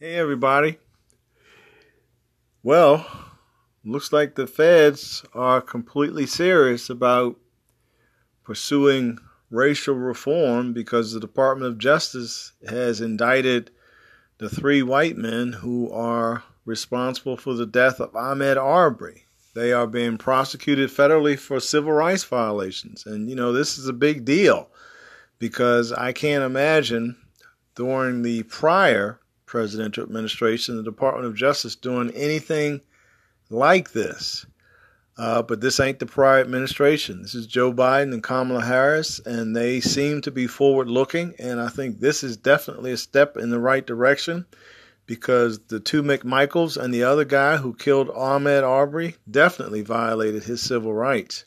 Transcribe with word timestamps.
Hey, 0.00 0.14
everybody. 0.14 0.78
Well, 2.62 3.04
looks 3.84 4.12
like 4.12 4.36
the 4.36 4.46
feds 4.46 5.24
are 5.34 5.60
completely 5.60 6.24
serious 6.24 6.88
about 6.88 7.36
pursuing 8.44 9.18
racial 9.50 9.96
reform 9.96 10.72
because 10.72 11.12
the 11.12 11.18
Department 11.18 11.72
of 11.72 11.78
Justice 11.78 12.52
has 12.68 13.00
indicted 13.00 13.72
the 14.38 14.48
three 14.48 14.84
white 14.84 15.16
men 15.16 15.54
who 15.54 15.90
are 15.90 16.44
responsible 16.64 17.36
for 17.36 17.54
the 17.54 17.66
death 17.66 17.98
of 17.98 18.12
Ahmaud 18.12 18.56
Arbery. 18.56 19.24
They 19.56 19.72
are 19.72 19.88
being 19.88 20.16
prosecuted 20.16 20.90
federally 20.90 21.36
for 21.36 21.58
civil 21.58 21.90
rights 21.90 22.22
violations. 22.22 23.04
And, 23.04 23.28
you 23.28 23.34
know, 23.34 23.52
this 23.52 23.76
is 23.76 23.88
a 23.88 23.92
big 23.92 24.24
deal 24.24 24.68
because 25.40 25.90
I 25.90 26.12
can't 26.12 26.44
imagine 26.44 27.16
during 27.74 28.22
the 28.22 28.44
prior 28.44 29.18
presidential 29.48 30.04
administration, 30.04 30.76
the 30.76 30.82
Department 30.82 31.26
of 31.26 31.34
Justice 31.34 31.74
doing 31.74 32.10
anything 32.10 32.80
like 33.50 33.92
this. 33.92 34.46
Uh, 35.16 35.42
but 35.42 35.60
this 35.60 35.80
ain't 35.80 35.98
the 35.98 36.06
prior 36.06 36.40
administration. 36.40 37.22
This 37.22 37.34
is 37.34 37.48
Joe 37.48 37.72
Biden 37.72 38.12
and 38.12 38.22
Kamala 38.22 38.62
Harris, 38.62 39.18
and 39.26 39.56
they 39.56 39.80
seem 39.80 40.20
to 40.20 40.30
be 40.30 40.46
forward 40.46 40.88
looking. 40.88 41.34
And 41.40 41.60
I 41.60 41.68
think 41.68 41.98
this 41.98 42.22
is 42.22 42.36
definitely 42.36 42.92
a 42.92 42.96
step 42.96 43.36
in 43.36 43.50
the 43.50 43.58
right 43.58 43.84
direction 43.84 44.46
because 45.06 45.58
the 45.66 45.80
two 45.80 46.04
McMichaels 46.04 46.76
and 46.80 46.94
the 46.94 47.02
other 47.02 47.24
guy 47.24 47.56
who 47.56 47.74
killed 47.74 48.08
Ahmaud 48.10 48.62
Arbery 48.62 49.16
definitely 49.28 49.82
violated 49.82 50.44
his 50.44 50.62
civil 50.62 50.94
rights. 50.94 51.44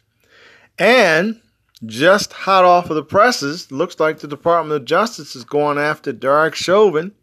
And 0.77 1.39
just 1.85 2.33
hot 2.33 2.65
off 2.65 2.89
of 2.89 2.95
the 2.95 3.03
presses, 3.03 3.71
looks 3.71 3.99
like 3.99 4.19
the 4.19 4.27
Department 4.27 4.81
of 4.81 4.85
Justice 4.85 5.35
is 5.35 5.45
going 5.45 5.77
after 5.77 6.11
Derek 6.11 6.55
Chauvin 6.55 7.13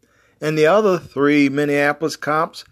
and 0.41 0.57
the 0.57 0.65
other 0.65 0.97
three 0.97 1.49
Minneapolis 1.49 2.15
cops 2.15 2.63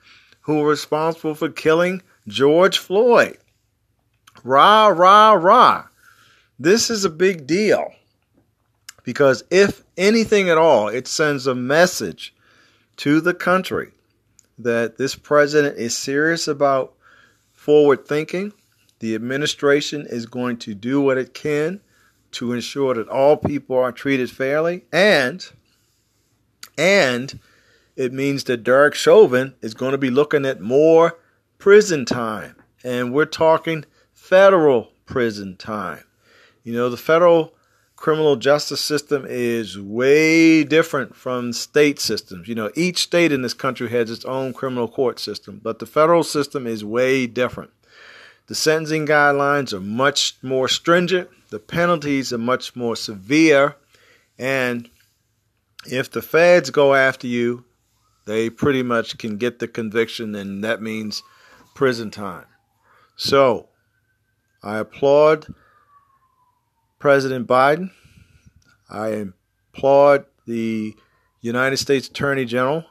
who 0.41 0.59
were 0.59 0.69
responsible 0.69 1.35
for 1.35 1.49
killing 1.49 2.01
George 2.27 2.77
Floyd. 2.77 3.37
Rah, 4.43 4.87
rah, 4.87 5.33
rah. 5.33 5.85
This 6.59 6.89
is 6.89 7.05
a 7.05 7.09
big 7.09 7.45
deal 7.45 7.93
because 9.03 9.43
if 9.49 9.83
anything 9.95 10.49
at 10.49 10.57
all, 10.57 10.87
it 10.87 11.07
sends 11.07 11.47
a 11.47 11.55
message 11.55 12.33
to 12.97 13.21
the 13.21 13.33
country 13.33 13.91
that 14.57 14.97
this 14.97 15.15
president 15.15 15.77
is 15.77 15.95
serious 15.95 16.47
about 16.47 16.93
forward 17.53 18.07
thinking. 18.07 18.53
The 18.99 19.13
administration 19.13 20.07
is 20.09 20.25
going 20.25 20.57
to 20.57 20.73
do 20.73 21.01
what 21.01 21.17
it 21.17 21.33
can 21.33 21.81
to 22.31 22.53
ensure 22.53 22.95
that 22.95 23.07
all 23.07 23.37
people 23.37 23.77
are 23.77 23.91
treated 23.91 24.29
fairly 24.29 24.85
and 24.91 25.45
and 26.77 27.39
it 27.97 28.13
means 28.13 28.43
that 28.45 28.63
Derek 28.63 28.93
Chauvin 28.93 29.55
is 29.61 29.73
going 29.73 29.91
to 29.91 29.97
be 29.97 30.11
looking 30.11 30.45
at 30.45 30.61
more 30.61 31.17
prison 31.57 32.05
time. 32.05 32.55
And 32.83 33.11
we're 33.11 33.25
talking 33.25 33.85
federal 34.13 34.91
prison 35.07 35.57
time. 35.57 36.03
You 36.63 36.73
know, 36.73 36.89
the 36.89 36.97
federal 36.97 37.55
criminal 37.95 38.35
justice 38.35 38.81
system 38.81 39.25
is 39.27 39.79
way 39.79 40.63
different 40.63 41.15
from 41.15 41.51
state 41.51 41.99
systems. 41.99 42.47
You 42.47 42.53
know, 42.53 42.69
each 42.75 42.99
state 42.99 43.31
in 43.31 43.41
this 43.41 43.55
country 43.55 43.89
has 43.89 44.11
its 44.11 44.25
own 44.25 44.53
criminal 44.53 44.87
court 44.87 45.19
system, 45.19 45.59
but 45.63 45.79
the 45.79 45.87
federal 45.87 46.23
system 46.23 46.67
is 46.67 46.85
way 46.85 47.25
different. 47.25 47.71
The 48.45 48.53
sentencing 48.55 49.07
guidelines 49.07 49.73
are 49.73 49.81
much 49.81 50.37
more 50.43 50.67
stringent, 50.67 51.29
the 51.49 51.59
penalties 51.59 52.31
are 52.31 52.37
much 52.37 52.75
more 52.75 52.95
severe, 52.95 53.75
and 54.37 54.87
if 55.85 56.11
the 56.11 56.21
feds 56.21 56.69
go 56.69 56.93
after 56.93 57.25
you, 57.27 57.65
they 58.27 58.49
pretty 58.49 58.83
much 58.83 59.17
can 59.17 59.37
get 59.37 59.57
the 59.57 59.67
conviction, 59.67 60.35
and 60.35 60.63
that 60.63 60.81
means 60.81 61.23
prison 61.73 62.11
time. 62.11 62.45
So, 63.15 63.69
I 64.61 64.77
applaud 64.77 65.47
President 66.99 67.47
Biden. 67.47 67.91
I 68.89 69.27
applaud 69.73 70.25
the 70.45 70.93
United 71.41 71.77
States 71.77 72.09
Attorney 72.09 72.45
General. 72.45 72.83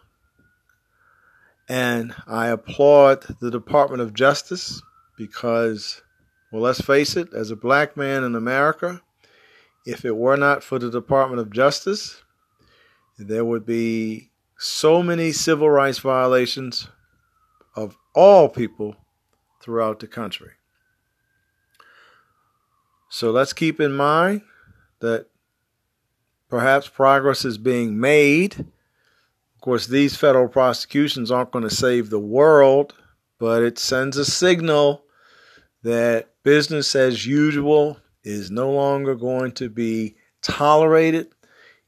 And 1.69 2.15
I 2.27 2.47
applaud 2.47 3.27
the 3.41 3.51
Department 3.51 4.01
of 4.01 4.15
Justice 4.15 4.81
because, 5.19 6.01
well, 6.51 6.63
let's 6.63 6.81
face 6.81 7.17
it, 7.17 7.35
as 7.35 7.51
a 7.51 7.57
black 7.57 7.97
man 7.97 8.25
in 8.25 8.35
America, 8.35 9.03
if 9.85 10.05
it 10.05 10.17
were 10.17 10.37
not 10.37 10.63
for 10.63 10.79
the 10.79 10.91
Department 10.91 11.41
of 11.41 11.51
Justice, 11.51 12.23
there 13.19 13.45
would 13.45 13.67
be 13.67 14.31
so 14.59 15.03
many 15.03 15.33
civil 15.33 15.69
rights 15.71 15.99
violations 15.99 16.89
of 17.75 17.97
all 18.15 18.49
people 18.49 18.97
throughout 19.61 20.01
the 20.01 20.07
country. 20.07 20.53
So 23.09 23.31
let's 23.31 23.53
keep 23.53 23.81
in 23.81 23.93
mind 23.93 24.43
that 25.01 25.27
perhaps 26.49 26.89
progress 26.89 27.45
is 27.45 27.59
being 27.59 28.01
made. 28.01 28.59
Of 28.59 29.61
course, 29.61 29.87
these 29.87 30.17
federal 30.17 30.49
prosecutions 30.49 31.31
aren't 31.31 31.53
going 31.53 31.69
to 31.69 31.75
save 31.75 32.11
the 32.11 32.19
world, 32.19 32.95
but 33.39 33.63
it 33.63 33.79
sends 33.79 34.17
a 34.17 34.25
signal 34.25 35.05
that 35.83 36.31
business 36.43 36.95
as 36.95 37.27
usual 37.27 37.99
is 38.25 38.51
no 38.51 38.71
longer 38.71 39.15
going 39.15 39.53
to 39.53 39.69
be 39.69 40.17
tolerated 40.43 41.29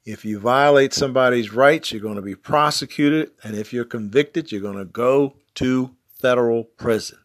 if 0.09 0.25
you 0.25 0.39
violate 0.39 0.95
somebody's 0.95 1.53
rights, 1.53 1.93
you're 1.93 2.01
going 2.01 2.17
to 2.17 2.23
be 2.23 2.35
prosecuted. 2.35 3.31
And 3.45 3.55
if 3.55 3.75
you're 3.75 3.85
convicted, 3.85 4.51
you're 4.51 4.63
going 4.63 4.79
to 4.79 4.87
go 4.87 5.37
to 5.57 5.95
federal 6.19 6.65
prison. 6.65 7.19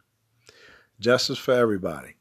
Justice 1.00 1.38
for 1.38 1.54
everybody. 1.54 2.16